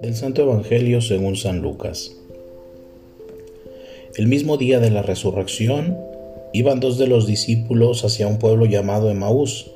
Del 0.00 0.14
Santo 0.14 0.42
Evangelio 0.42 1.00
según 1.00 1.36
San 1.36 1.60
Lucas. 1.60 2.12
El 4.16 4.28
mismo 4.28 4.56
día 4.56 4.78
de 4.78 4.90
la 4.90 5.02
resurrección, 5.02 5.98
iban 6.52 6.78
dos 6.78 6.98
de 6.98 7.08
los 7.08 7.26
discípulos 7.26 8.04
hacia 8.04 8.28
un 8.28 8.38
pueblo 8.38 8.66
llamado 8.66 9.10
Emaús, 9.10 9.72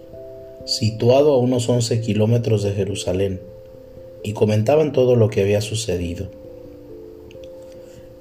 situado 0.65 1.33
a 1.33 1.39
unos 1.39 1.69
11 1.69 2.01
kilómetros 2.01 2.63
de 2.63 2.73
Jerusalén, 2.73 3.41
y 4.23 4.33
comentaban 4.35 4.93
todo 4.93 5.17
lo 5.17 5.31
que 5.31 5.41
había 5.41 5.61
sucedido. 5.61 6.29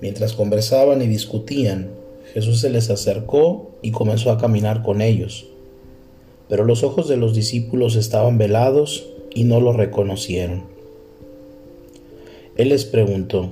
Mientras 0.02 0.34
conversaban 0.34 1.02
y 1.02 1.08
discutían, 1.08 1.92
Jesús 2.34 2.62
se 2.62 2.70
les 2.70 2.90
acercó 2.90 3.72
y 3.82 3.92
comenzó 3.92 4.32
a 4.32 4.38
caminar 4.38 4.82
con 4.82 5.02
ellos. 5.02 5.49
Pero 6.50 6.66
los 6.66 6.84
ojos 6.84 7.08
de 7.08 7.16
los 7.16 7.34
discípulos 7.34 7.96
estaban 7.96 8.38
velados 8.38 9.08
y 9.34 9.46
no 9.46 9.62
lo 9.62 9.72
reconocieron. 9.72 10.64
Él 12.58 12.70
les 12.70 12.84
preguntó, 12.84 13.52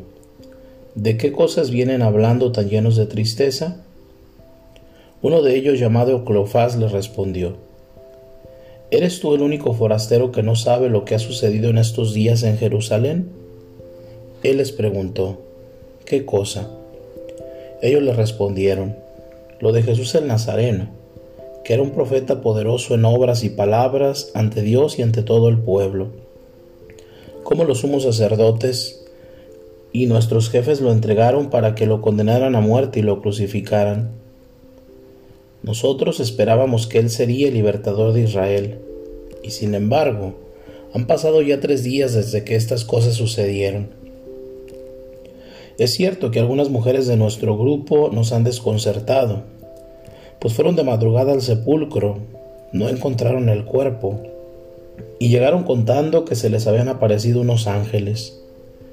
¿de 0.96 1.16
qué 1.16 1.32
cosas 1.32 1.70
vienen 1.70 2.02
hablando 2.02 2.52
tan 2.52 2.70
llenos 2.70 2.98
de 2.98 3.06
tristeza? 3.06 3.84
Uno 5.22 5.42
de 5.42 5.56
ellos, 5.56 5.80
llamado 5.80 6.26
Cleofás, 6.26 6.76
le 6.76 6.90
respondió, 6.90 7.56
¿Eres 8.90 9.20
tú 9.20 9.36
el 9.36 9.42
único 9.42 9.74
forastero 9.74 10.32
que 10.32 10.44
no 10.44 10.56
sabe 10.56 10.90
lo 10.90 11.04
que 11.06 11.14
ha 11.14 11.20
sucedido 11.20 11.70
en 11.70 11.78
estos 11.78 12.14
días 12.14 12.44
en 12.44 12.58
Jerusalén? 12.58 13.30
Él 14.44 14.58
les 14.58 14.72
preguntó, 14.72 15.42
¿qué 16.06 16.26
cosa? 16.26 16.70
Ellos 17.82 18.02
le 18.02 18.14
respondieron, 18.14 18.96
lo 19.60 19.74
de 19.74 19.84
Jesús 19.84 20.16
el 20.16 20.28
Nazareno, 20.28 20.88
que 21.68 21.74
era 21.74 21.84
un 21.84 21.92
profeta 21.92 22.40
poderoso 22.40 22.96
en 22.96 23.04
obras 23.04 23.44
y 23.44 23.50
palabras 23.50 24.32
ante 24.34 24.62
Dios 24.62 24.98
y 25.00 25.02
ante 25.02 25.22
todo 25.22 25.50
el 25.50 25.58
pueblo. 25.58 26.08
Como 27.44 27.66
los 27.66 27.80
sumos 27.80 28.04
sacerdotes 28.04 29.04
y 29.92 30.06
nuestros 30.06 30.50
jefes 30.50 30.80
lo 30.80 30.94
entregaron 30.94 31.50
para 31.50 31.76
que 31.76 31.86
lo 31.86 32.00
condenaran 32.00 32.56
a 32.56 32.62
muerte 32.62 33.02
y 33.02 33.04
lo 33.04 33.22
crucificaran. 33.22 34.12
Nosotros 35.62 36.22
esperábamos 36.22 36.88
que 36.88 37.00
Él 37.00 37.10
sería 37.10 37.50
el 37.50 37.56
libertador 37.56 38.14
de 38.14 38.22
Israel, 38.22 38.80
y 39.44 39.52
sin 39.52 39.76
embargo, 39.76 40.36
han 40.94 41.06
pasado 41.06 41.42
ya 41.42 41.60
tres 41.60 41.84
días 41.84 42.14
desde 42.14 42.46
que 42.46 42.56
estas 42.56 42.86
cosas 42.86 43.16
sucedieron. 43.16 43.90
Es 45.78 45.92
cierto 45.92 46.32
que 46.32 46.40
algunas 46.40 46.70
mujeres 46.70 47.08
de 47.08 47.18
nuestro 47.18 47.58
grupo 47.58 48.10
nos 48.14 48.32
han 48.32 48.46
desconcertado, 48.46 49.57
pues 50.48 50.56
fueron 50.56 50.78
de 50.78 50.86
madrugada 50.86 51.34
al 51.34 51.42
sepulcro, 51.42 52.20
no 52.72 52.88
encontraron 52.88 53.50
el 53.50 53.66
cuerpo, 53.66 54.18
y 55.20 55.28
llegaron 55.28 55.66
contando 55.66 56.24
que 56.24 56.36
se 56.36 56.50
les 56.50 56.68
habían 56.68 56.88
aparecido 56.88 57.42
unos 57.42 57.68
ángeles, 57.68 58.40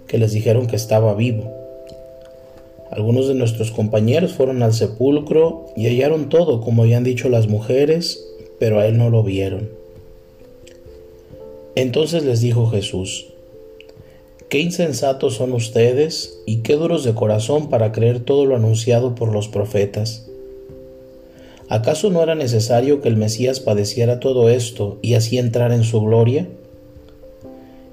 que 0.09 0.19
les 0.19 0.33
dijeron 0.33 0.67
que 0.67 0.75
estaba 0.75 1.15
vivo. 1.15 1.53
Algunos 2.91 3.29
de 3.29 3.35
nuestros 3.35 3.71
compañeros 3.71 4.33
fueron 4.33 4.65
al 4.65 4.75
sepulcro 4.75 5.67
y 5.77 5.87
hallaron 5.87 6.29
todo 6.29 6.61
como 6.61 6.83
habían 6.83 7.05
dicho 7.05 7.29
las 7.29 7.47
mujeres, 7.47 8.27
pero 8.59 8.81
a 8.81 8.89
él 8.89 8.99
no 8.99 9.09
lo 9.09 9.23
vieron. 9.23 9.69
Entonces 11.77 12.25
les 12.25 12.41
dijo 12.41 12.67
Jesús, 12.67 13.29
Qué 14.49 14.59
insensatos 14.59 15.35
son 15.35 15.53
ustedes 15.53 16.37
y 16.47 16.63
qué 16.63 16.75
duros 16.75 17.05
de 17.05 17.15
corazón 17.15 17.69
para 17.69 17.93
creer 17.93 18.19
todo 18.19 18.45
lo 18.45 18.57
anunciado 18.57 19.15
por 19.15 19.33
los 19.33 19.47
profetas. 19.47 20.29
¿Acaso 21.75 22.09
no 22.11 22.23
era 22.23 22.37
necesario 22.37 23.01
que 23.01 23.09
el 23.09 23.17
Mesías 23.17 23.59
padeciera 23.59 24.21
todo 24.21 24.49
esto 24.49 25.01
y 25.03 25.15
así 25.15 25.39
entrar 25.39 25.73
en 25.73 25.83
su 25.83 26.01
gloria? 26.01 26.47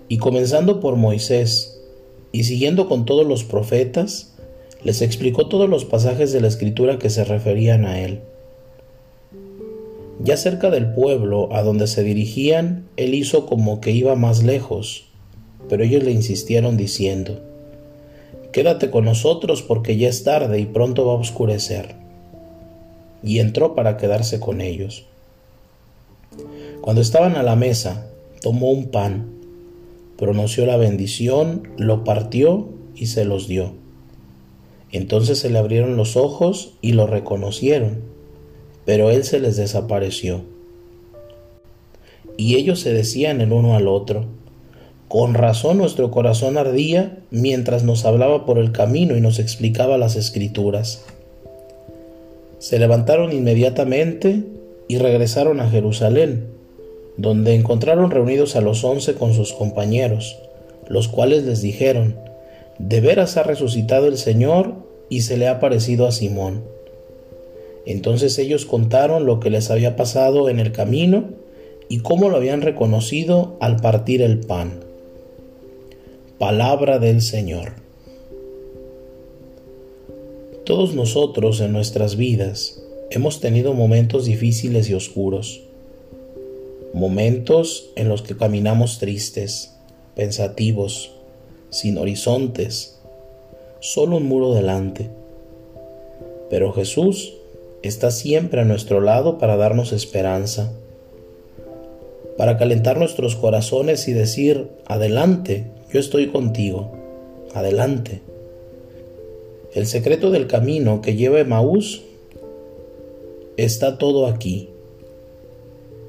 Y 0.08 0.18
comenzando 0.18 0.80
por 0.80 0.98
Moisés 0.98 1.82
y 2.32 2.44
siguiendo 2.44 2.88
con 2.88 3.06
todos 3.06 3.26
los 3.26 3.44
profetas, 3.44 4.36
les 4.84 5.02
explicó 5.02 5.48
todos 5.48 5.68
los 5.68 5.86
pasajes 5.86 6.32
de 6.32 6.42
la 6.42 6.48
escritura 6.48 7.00
que 7.00 7.10
se 7.10 7.24
referían 7.24 7.86
a 7.86 8.00
él. 8.02 8.22
Ya 10.24 10.38
cerca 10.38 10.70
del 10.70 10.94
pueblo 10.94 11.50
a 11.52 11.64
donde 11.64 11.88
se 11.88 12.04
dirigían, 12.04 12.88
él 12.98 13.16
hizo 13.16 13.48
como 13.48 13.82
que 13.82 13.90
iba 13.90 14.16
más 14.16 14.44
lejos 14.44 15.12
pero 15.70 15.84
ellos 15.84 16.04
le 16.04 16.12
insistieron 16.12 16.76
diciendo, 16.76 17.40
Quédate 18.52 18.92
con 18.92 19.06
nosotros 19.06 19.62
porque 19.62 19.96
ya 19.96 20.10
es 20.10 20.26
tarde 20.26 20.60
y 20.60 20.66
pronto 20.66 21.06
va 21.06 21.14
a 21.14 21.16
oscurecer. 21.16 21.96
Y 23.24 23.40
entró 23.40 23.76
para 23.76 23.98
quedarse 23.98 24.40
con 24.40 24.62
ellos. 24.62 25.06
Cuando 26.82 27.02
estaban 27.02 27.36
a 27.36 27.44
la 27.44 27.56
mesa, 27.56 28.08
tomó 28.42 28.72
un 28.72 28.88
pan, 28.88 29.28
pronunció 30.18 30.66
la 30.66 30.78
bendición, 30.78 31.70
lo 31.78 32.04
partió 32.04 32.70
y 32.96 33.08
se 33.08 33.26
los 33.26 33.48
dio. 33.48 33.74
Entonces 34.92 35.40
se 35.40 35.50
le 35.50 35.60
abrieron 35.60 35.96
los 35.96 36.18
ojos 36.18 36.74
y 36.82 36.94
lo 36.94 37.08
reconocieron, 37.08 38.02
pero 38.86 39.10
él 39.10 39.24
se 39.24 39.40
les 39.40 39.56
desapareció. 39.56 40.42
Y 42.38 42.56
ellos 42.56 42.80
se 42.80 42.94
decían 42.94 43.42
el 43.42 43.54
uno 43.54 43.76
al 43.76 43.88
otro, 43.88 44.26
con 45.08 45.34
razón 45.34 45.78
nuestro 45.78 46.10
corazón 46.10 46.58
ardía 46.58 47.20
mientras 47.32 47.84
nos 47.84 48.06
hablaba 48.06 48.46
por 48.46 48.58
el 48.58 48.72
camino 48.72 49.16
y 49.18 49.22
nos 49.22 49.40
explicaba 49.40 49.98
las 49.98 50.16
escrituras. 50.16 51.06
Se 52.62 52.78
levantaron 52.78 53.34
inmediatamente 53.34 54.44
y 54.88 55.00
regresaron 55.00 55.60
a 55.62 55.70
Jerusalén, 55.72 56.46
donde 57.18 57.56
encontraron 57.56 58.12
reunidos 58.12 58.56
a 58.56 58.62
los 58.62 58.84
once 58.84 59.16
con 59.16 59.34
sus 59.34 59.52
compañeros, 59.52 60.38
los 60.88 61.08
cuales 61.08 61.44
les 61.44 61.64
dijeron, 61.64 62.18
De 62.78 63.02
veras 63.02 63.36
ha 63.38 63.42
resucitado 63.42 64.06
el 64.06 64.16
Señor 64.16 64.76
y 65.10 65.22
se 65.22 65.38
le 65.38 65.48
ha 65.48 65.60
parecido 65.60 66.06
a 66.06 66.12
Simón. 66.12 66.64
Entonces 67.88 68.38
ellos 68.38 68.68
contaron 68.68 69.26
lo 69.26 69.40
que 69.40 69.50
les 69.50 69.72
había 69.72 69.96
pasado 69.96 70.48
en 70.48 70.60
el 70.60 70.72
camino 70.72 71.30
y 71.90 72.02
cómo 72.02 72.30
lo 72.30 72.38
habían 72.38 72.62
reconocido 72.62 73.58
al 73.60 73.78
partir 73.78 74.22
el 74.22 74.40
pan. 74.40 74.82
Palabra 76.38 77.00
del 77.00 77.24
Señor. 77.24 77.81
Todos 80.66 80.94
nosotros 80.94 81.60
en 81.60 81.72
nuestras 81.72 82.16
vidas 82.18 82.80
hemos 83.10 83.40
tenido 83.40 83.74
momentos 83.74 84.26
difíciles 84.26 84.88
y 84.90 84.94
oscuros, 84.94 85.62
momentos 86.94 87.90
en 87.96 88.10
los 88.10 88.22
que 88.22 88.38
caminamos 88.38 89.00
tristes, 89.00 89.74
pensativos, 90.16 91.14
sin 91.72 91.98
horizontes, 91.98 93.00
solo 93.80 94.18
un 94.18 94.28
muro 94.28 94.54
delante. 94.54 95.10
Pero 96.52 96.72
Jesús 96.74 97.34
está 97.82 98.12
siempre 98.12 98.62
a 98.62 98.66
nuestro 98.66 99.02
lado 99.02 99.40
para 99.40 99.58
darnos 99.58 99.92
esperanza, 99.92 100.72
para 102.38 102.60
calentar 102.60 103.00
nuestros 103.00 103.36
corazones 103.36 104.08
y 104.08 104.14
decir, 104.14 104.70
adelante, 104.86 105.66
yo 105.92 106.00
estoy 106.00 106.28
contigo. 106.28 106.92
Adelante. 107.56 108.22
El 109.74 109.86
secreto 109.86 110.32
del 110.32 110.48
camino 110.48 111.02
que 111.02 111.16
lleva 111.16 111.42
a 111.42 111.46
Maús 111.46 112.02
está 113.58 113.98
todo 113.98 114.28
aquí. 114.28 114.70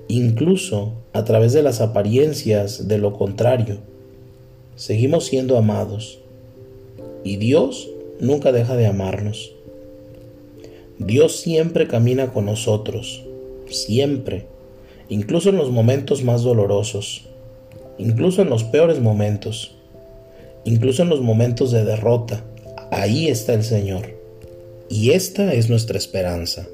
Incluso 0.08 0.94
a 1.12 1.24
través 1.24 1.52
de 1.52 1.62
las 1.62 1.80
apariencias 1.80 2.88
de 2.88 2.98
lo 2.98 3.12
contrario, 3.12 3.78
seguimos 4.76 5.26
siendo 5.26 5.56
amados. 5.56 6.18
Y 7.24 7.36
Dios 7.36 7.88
nunca 8.20 8.52
deja 8.52 8.76
de 8.76 8.86
amarnos. 8.86 9.54
Dios 10.98 11.36
siempre 11.36 11.88
camina 11.88 12.32
con 12.32 12.46
nosotros, 12.46 13.24
siempre, 13.68 14.46
incluso 15.08 15.50
en 15.50 15.56
los 15.56 15.70
momentos 15.70 16.22
más 16.22 16.42
dolorosos 16.42 17.26
incluso 17.98 18.42
en 18.42 18.50
los 18.50 18.64
peores 18.64 19.00
momentos, 19.00 19.72
incluso 20.64 21.02
en 21.02 21.08
los 21.08 21.20
momentos 21.20 21.70
de 21.70 21.84
derrota, 21.84 22.44
ahí 22.92 23.28
está 23.28 23.54
el 23.54 23.64
Señor. 23.64 24.14
Y 24.88 25.10
esta 25.10 25.52
es 25.54 25.68
nuestra 25.68 25.98
esperanza. 25.98 26.68